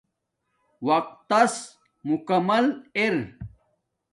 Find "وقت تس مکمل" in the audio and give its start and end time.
0.87-2.65